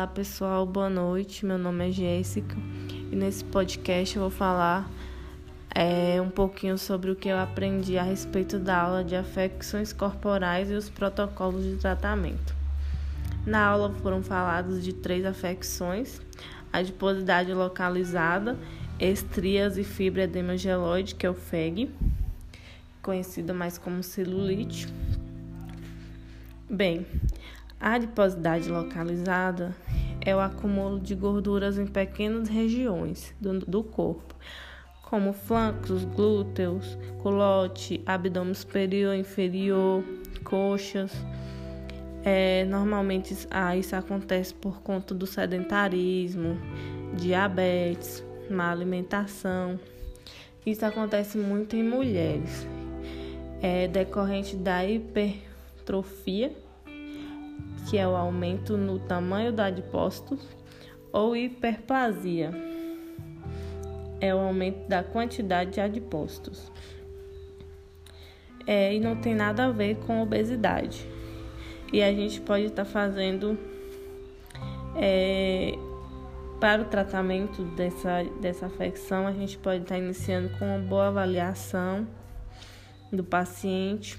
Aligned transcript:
Olá 0.00 0.06
pessoal, 0.06 0.64
boa 0.64 0.88
noite. 0.88 1.44
Meu 1.44 1.58
nome 1.58 1.90
é 1.90 1.92
Jéssica 1.92 2.56
e 3.12 3.14
nesse 3.14 3.44
podcast 3.44 4.16
eu 4.16 4.22
vou 4.22 4.30
falar 4.30 4.90
é, 5.74 6.18
um 6.22 6.30
pouquinho 6.30 6.78
sobre 6.78 7.10
o 7.10 7.14
que 7.14 7.28
eu 7.28 7.38
aprendi 7.38 7.98
a 7.98 8.02
respeito 8.02 8.58
da 8.58 8.78
aula 8.78 9.04
de 9.04 9.14
afecções 9.14 9.92
corporais 9.92 10.70
e 10.70 10.74
os 10.74 10.88
protocolos 10.88 11.64
de 11.64 11.76
tratamento. 11.76 12.54
Na 13.44 13.62
aula 13.62 13.92
foram 13.92 14.22
falados 14.22 14.82
de 14.82 14.94
três 14.94 15.26
afecções: 15.26 16.18
adiposidade 16.72 17.52
localizada, 17.52 18.56
estrias 18.98 19.76
e 19.76 19.84
fibra 19.84 20.22
edema 20.22 20.56
geloide, 20.56 21.14
que 21.14 21.26
é 21.26 21.30
o 21.30 21.34
FEG, 21.34 21.90
conhecida 23.02 23.52
mais 23.52 23.76
como 23.76 24.02
celulite. 24.02 24.88
Bem, 26.70 27.04
a 27.80 27.94
adiposidade 27.94 28.68
localizada 28.68 29.74
é 30.20 30.36
o 30.36 30.40
acúmulo 30.40 31.00
de 31.00 31.14
gorduras 31.14 31.78
em 31.78 31.86
pequenas 31.86 32.46
regiões 32.46 33.34
do, 33.40 33.58
do 33.60 33.82
corpo, 33.82 34.34
como 35.02 35.32
flancos, 35.32 36.04
glúteos, 36.04 36.98
culote, 37.22 38.02
abdômen 38.04 38.52
superior, 38.52 39.14
inferior, 39.14 40.04
coxas. 40.44 41.10
É, 42.22 42.66
normalmente 42.66 43.34
ah, 43.50 43.74
isso 43.74 43.96
acontece 43.96 44.52
por 44.52 44.82
conta 44.82 45.14
do 45.14 45.26
sedentarismo, 45.26 46.58
diabetes, 47.14 48.22
má 48.50 48.70
alimentação. 48.70 49.80
Isso 50.66 50.84
acontece 50.84 51.38
muito 51.38 51.74
em 51.74 51.82
mulheres, 51.82 52.66
é 53.62 53.88
decorrente 53.88 54.54
da 54.54 54.84
hipertrofia 54.84 56.54
que 57.88 57.98
é 57.98 58.06
o 58.06 58.16
aumento 58.16 58.76
no 58.76 58.98
tamanho 58.98 59.52
do 59.52 59.60
adipócito, 59.60 60.38
ou 61.12 61.36
hiperplasia, 61.36 62.50
é 64.20 64.34
o 64.34 64.38
aumento 64.38 64.88
da 64.88 65.02
quantidade 65.02 65.72
de 65.72 65.80
adipócitos. 65.80 66.70
É, 68.66 68.94
e 68.94 69.00
não 69.00 69.16
tem 69.16 69.34
nada 69.34 69.64
a 69.64 69.70
ver 69.70 69.96
com 69.96 70.22
obesidade. 70.22 71.06
E 71.92 72.02
a 72.02 72.12
gente 72.12 72.40
pode 72.40 72.66
estar 72.66 72.84
tá 72.84 72.90
fazendo 72.90 73.58
é, 74.94 75.72
para 76.60 76.82
o 76.82 76.84
tratamento 76.84 77.64
dessa, 77.74 78.22
dessa 78.40 78.66
afecção, 78.66 79.26
a 79.26 79.32
gente 79.32 79.56
pode 79.58 79.82
estar 79.82 79.94
tá 79.94 80.00
iniciando 80.00 80.50
com 80.58 80.66
uma 80.66 80.78
boa 80.78 81.08
avaliação 81.08 82.06
do 83.10 83.24
paciente 83.24 84.18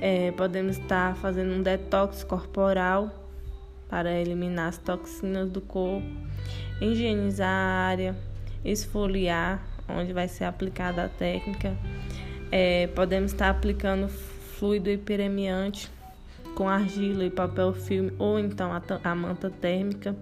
é, 0.00 0.32
podemos 0.32 0.78
estar 0.78 1.14
fazendo 1.16 1.52
um 1.52 1.62
detox 1.62 2.24
corporal 2.24 3.14
para 3.88 4.10
eliminar 4.12 4.68
as 4.68 4.78
toxinas 4.78 5.50
do 5.50 5.60
corpo, 5.60 6.06
higienizar 6.80 7.48
a 7.48 7.88
área, 7.88 8.16
esfoliar 8.64 9.62
onde 9.86 10.12
vai 10.12 10.26
ser 10.26 10.44
aplicada 10.44 11.04
a 11.04 11.08
técnica. 11.08 11.76
É, 12.50 12.86
podemos 12.88 13.32
estar 13.32 13.50
aplicando 13.50 14.08
fluido 14.08 14.88
hiperemiante 14.90 15.90
com 16.54 16.68
argila 16.68 17.24
e 17.24 17.30
papel 17.30 17.72
filme 17.74 18.12
ou 18.18 18.38
então 18.38 18.72
a, 18.72 18.82
a 19.04 19.14
manta 19.14 19.50
térmica. 19.50 20.16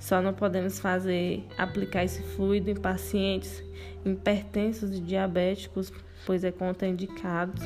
Só 0.00 0.22
não 0.22 0.32
podemos 0.32 0.78
fazer 0.78 1.44
aplicar 1.58 2.04
esse 2.04 2.22
fluido 2.22 2.70
em 2.70 2.76
pacientes 2.76 3.62
hipertensos 4.04 4.96
e 4.96 5.00
diabéticos, 5.00 5.92
pois 6.24 6.44
é 6.44 6.52
contraindicado. 6.52 7.60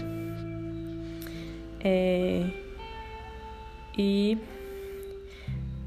É, 1.83 2.47
e 3.97 4.39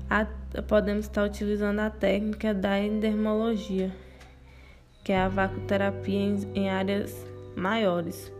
a, 0.09 0.25
podemos 0.67 1.05
estar 1.05 1.23
utilizando 1.23 1.79
a 1.79 1.89
técnica 1.89 2.53
da 2.53 2.79
endermologia, 2.79 3.91
que 5.03 5.11
é 5.11 5.19
a 5.19 5.27
vacuoterapia 5.27 6.19
em, 6.19 6.35
em 6.55 6.69
áreas 6.69 7.25
maiores, 7.55 8.31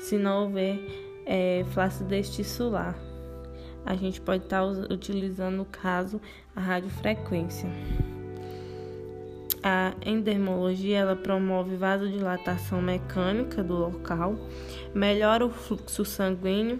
se 0.00 0.16
não 0.16 0.44
houver 0.44 0.78
é, 1.26 1.64
flacidez 1.70 2.34
tissular. 2.34 2.94
A 3.84 3.94
gente 3.94 4.20
pode 4.20 4.44
estar 4.44 4.64
utilizando, 4.64 5.56
no 5.56 5.64
caso, 5.64 6.20
a 6.54 6.60
radiofrequência. 6.60 7.68
A 9.68 9.94
endermologia 10.06 10.98
ela 10.98 11.16
promove 11.16 11.74
vasodilatação 11.74 12.80
mecânica 12.80 13.64
do 13.64 13.74
local, 13.74 14.36
melhora 14.94 15.44
o 15.44 15.50
fluxo 15.50 16.04
sanguíneo 16.04 16.78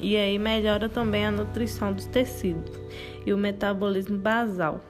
e 0.00 0.16
aí 0.16 0.36
melhora 0.36 0.88
também 0.88 1.24
a 1.24 1.30
nutrição 1.30 1.92
dos 1.92 2.06
tecidos 2.06 2.72
e 3.24 3.32
o 3.32 3.38
metabolismo 3.38 4.18
basal. 4.18 4.80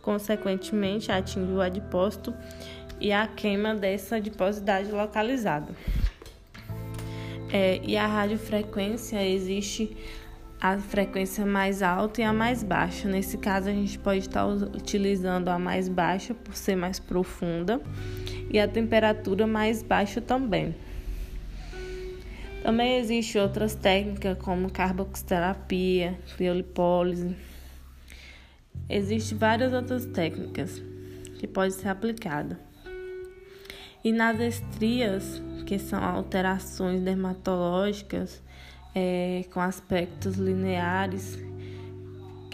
Consequentemente, 0.00 1.10
atinge 1.10 1.50
o 1.50 1.60
adipócito 1.60 2.32
e 3.00 3.12
a 3.12 3.26
queima 3.26 3.74
dessa 3.74 4.14
adiposidade 4.14 4.92
localizada. 4.92 5.74
É, 7.52 7.80
e 7.82 7.96
a 7.96 8.06
radiofrequência 8.06 9.28
existe 9.28 9.96
a 10.60 10.78
frequência 10.78 11.44
mais 11.44 11.82
alta 11.82 12.20
e 12.20 12.24
a 12.24 12.32
mais 12.32 12.62
baixa. 12.62 13.08
Nesse 13.08 13.38
caso, 13.38 13.68
a 13.68 13.72
gente 13.72 13.98
pode 13.98 14.20
estar 14.20 14.46
utilizando 14.46 15.48
a 15.48 15.58
mais 15.58 15.88
baixa 15.88 16.34
por 16.34 16.54
ser 16.54 16.76
mais 16.76 16.98
profunda 16.98 17.80
e 18.50 18.58
a 18.58 18.66
temperatura 18.66 19.46
mais 19.46 19.82
baixa 19.82 20.20
também. 20.20 20.74
Também 22.62 22.98
existem 22.98 23.40
outras 23.40 23.74
técnicas 23.74 24.36
como 24.38 24.70
carboxterapia, 24.70 26.18
criolipólise. 26.36 27.36
Existem 28.88 29.38
várias 29.38 29.72
outras 29.72 30.04
técnicas 30.06 30.82
que 31.38 31.46
podem 31.46 31.70
ser 31.70 31.88
aplicadas. 31.88 32.58
E 34.02 34.12
nas 34.12 34.40
estrias, 34.40 35.42
que 35.66 35.78
são 35.78 36.02
alterações 36.02 37.00
dermatológicas, 37.02 38.42
é, 38.98 39.44
com 39.52 39.60
aspectos 39.60 40.36
lineares, 40.36 41.38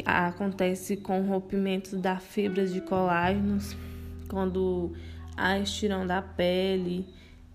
acontece 0.05 0.97
com 0.97 1.23
rompimentos 1.23 1.93
das 1.93 2.21
fibras 2.25 2.73
de 2.73 2.81
colágenos, 2.81 3.77
quando 4.29 4.93
há 5.37 5.57
estirão 5.61 6.05
da 6.05 6.21
pele, 6.21 7.07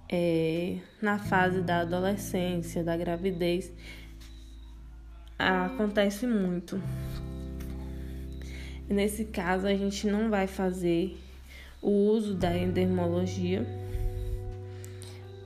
é, 0.08 0.78
na 1.02 1.20
fase 1.20 1.62
da 1.62 1.82
adolescência, 1.82 2.82
da 2.82 2.96
gravidez, 2.96 3.74
acontece 5.38 6.26
muito. 6.26 6.82
Nesse 8.88 9.26
caso, 9.26 9.68
a 9.68 9.76
gente 9.76 10.08
não 10.08 10.30
vai 10.30 10.48
fazer 10.48 11.20
o 11.82 11.92
uso 11.92 12.36
da 12.36 12.58
endermologia, 12.58 13.68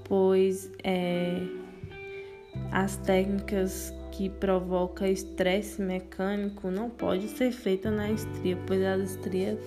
pois 0.03 0.69
é, 0.83 1.41
as 2.71 2.95
técnicas 2.97 3.93
que 4.11 4.29
provocam 4.29 5.07
estresse 5.07 5.81
mecânico 5.81 6.69
não 6.69 6.89
pode 6.89 7.27
ser 7.29 7.51
feita 7.51 7.89
na 7.91 8.11
estria, 8.11 8.57
pois 8.65 8.81
as 8.83 9.11
estrias 9.11 9.59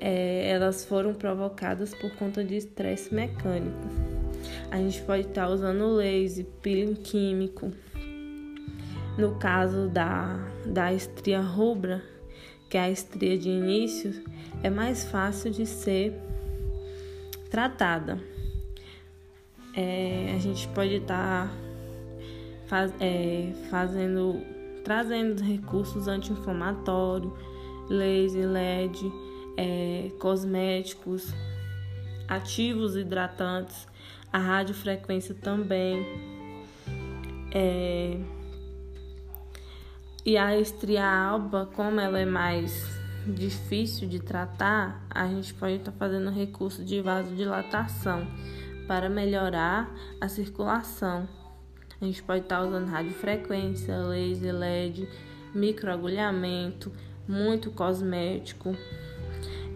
é, 0.00 0.48
elas 0.50 0.84
foram 0.84 1.14
provocadas 1.14 1.94
por 1.94 2.10
conta 2.16 2.44
de 2.44 2.56
estresse 2.56 3.12
mecânico. 3.12 3.88
A 4.70 4.76
gente 4.76 5.00
pode 5.02 5.26
estar 5.26 5.48
usando 5.48 5.94
laser, 5.94 6.44
peeling 6.62 6.94
químico. 6.94 7.72
No 9.16 9.34
caso 9.36 9.88
da, 9.88 10.38
da 10.64 10.92
estria 10.92 11.40
rubra, 11.40 12.02
que 12.70 12.76
é 12.76 12.82
a 12.82 12.90
estria 12.90 13.36
de 13.36 13.48
início, 13.48 14.22
é 14.62 14.70
mais 14.70 15.04
fácil 15.04 15.50
de 15.50 15.66
ser 15.66 16.14
tratada. 17.50 18.20
É, 19.74 20.34
a 20.36 20.38
gente 20.38 20.68
pode 20.68 20.94
estar 20.94 21.52
faz, 22.68 22.92
é, 23.00 23.52
fazendo, 23.70 24.40
trazendo 24.84 25.42
recursos 25.42 26.06
anti-inflamatórios, 26.06 27.32
laser, 27.88 28.46
LED, 28.46 29.10
é, 29.56 30.10
cosméticos, 30.20 31.32
ativos 32.28 32.94
hidratantes, 32.94 33.88
a 34.32 34.38
radiofrequência 34.38 35.34
também. 35.34 36.06
É, 37.52 38.20
e 40.24 40.36
a 40.36 40.58
estria 40.58 41.06
alba, 41.06 41.66
como 41.74 41.98
ela 41.98 42.18
é 42.18 42.26
mais 42.26 42.86
difícil 43.26 44.06
de 44.06 44.20
tratar, 44.20 45.02
a 45.10 45.26
gente 45.26 45.54
pode 45.54 45.76
estar 45.76 45.92
tá 45.92 45.98
fazendo 45.98 46.30
recurso 46.30 46.84
de 46.84 47.00
vasodilatação 47.00 48.26
para 48.86 49.08
melhorar 49.08 49.90
a 50.20 50.28
circulação 50.28 51.28
a 52.00 52.04
gente 52.04 52.22
pode 52.22 52.42
estar 52.42 52.62
usando 52.62 52.86
radiofrequência, 52.86 53.96
laser, 53.96 54.54
LED, 54.54 55.08
microagulhamento, 55.54 56.92
muito 57.26 57.70
cosmético. 57.70 58.74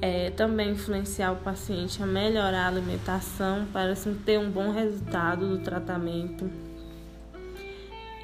É, 0.01 0.31
também 0.31 0.71
influenciar 0.71 1.33
o 1.33 1.37
paciente 1.37 2.03
a 2.03 2.07
melhorar 2.07 2.65
a 2.65 2.69
alimentação 2.69 3.67
para 3.73 3.93
assim, 3.93 4.15
ter 4.27 4.39
um 4.39 4.51
bom 4.51 4.73
resultado 4.73 5.49
do 5.49 5.59
tratamento. 5.59 6.51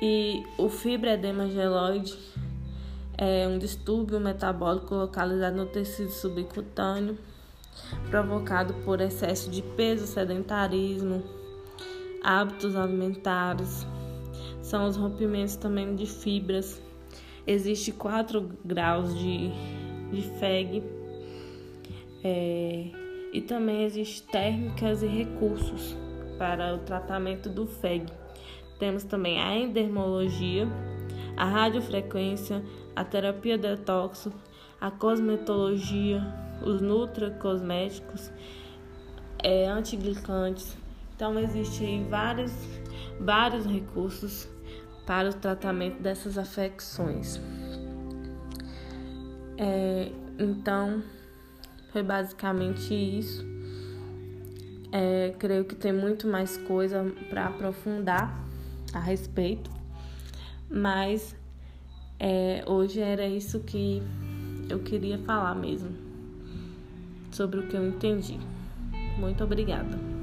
E 0.01 0.45
o 0.57 0.69
fibroedema 0.69 1.49
geloide 1.49 2.17
é 3.17 3.49
um 3.49 3.59
distúrbio 3.59 4.21
metabólico 4.21 4.95
localizado 4.95 5.57
no 5.57 5.67
tecido 5.67 6.11
subcutâneo, 6.11 7.19
provocado 8.11 8.75
por 8.85 9.01
excesso 9.01 9.51
de 9.51 9.63
peso, 9.63 10.07
sedentarismo, 10.07 11.23
hábitos 12.23 12.77
alimentares. 12.77 13.87
São 14.63 14.87
os 14.87 14.97
rompimentos 14.97 15.57
também 15.57 15.95
de 15.95 16.07
fibras. 16.07 16.83
Existe 17.47 17.93
quatro 17.93 18.51
graus 18.65 19.19
de, 19.19 19.51
de 20.11 20.23
FEG. 20.39 20.83
É, 22.23 22.91
e 23.33 23.41
também 23.41 23.85
existem 23.85 24.29
técnicas 24.31 25.03
e 25.03 25.07
recursos 25.07 25.97
para 26.39 26.75
o 26.75 26.79
tratamento 26.79 27.49
do 27.49 27.67
FEG. 27.67 28.07
Temos 28.79 29.05
também 29.05 29.41
a 29.41 29.57
endermologia, 29.57 30.69
a 31.37 31.45
radiofrequência, 31.45 32.63
a 32.95 33.05
terapia 33.05 33.59
detoxo, 33.59 34.33
a 34.81 34.91
cosmetologia, 34.91 36.23
os 36.63 36.81
nutracosméticos, 36.81 38.31
é, 39.43 39.67
antiglicantes. 39.67 40.77
Então 41.19 41.37
existem 41.37 42.09
vários, 42.09 42.53
vários 43.19 43.67
recursos 43.67 44.49
para 45.05 45.31
o 45.31 45.33
tratamento 45.33 46.01
dessas 46.01 46.39
afecções. 46.39 47.41
É, 49.57 50.13
então 50.39 51.03
foi 51.91 52.05
basicamente 52.05 52.95
isso. 52.95 53.45
É, 54.93 55.35
creio 55.41 55.65
que 55.65 55.75
tem 55.75 55.93
muito 55.93 56.29
mais 56.29 56.57
coisa 56.57 57.05
para 57.29 57.47
aprofundar 57.47 58.39
a 58.95 59.01
respeito, 59.01 59.73
mas 60.71 61.35
é, 62.21 62.63
hoje 62.65 63.01
era 63.01 63.27
isso 63.27 63.59
que 63.59 64.01
eu 64.71 64.79
queria 64.79 65.19
falar 65.19 65.57
mesmo, 65.57 65.91
sobre 67.33 67.59
o 67.59 67.67
que 67.67 67.77
eu 67.77 67.89
entendi. 67.89 68.39
Muito 69.19 69.43
obrigada. 69.43 70.18